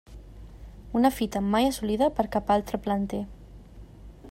[0.99, 3.23] Una fita mai assolida per cap altre planter.